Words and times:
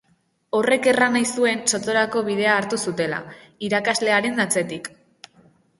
Horrek 0.59 0.87
erran 0.91 1.13
nahi 1.17 1.27
zuen 1.33 1.61
sotorako 1.73 2.23
bidea 2.31 2.57
hartu 2.63 2.81
zutela, 2.87 3.21
irakaslearen 3.69 4.47
atzetik. 4.47 4.93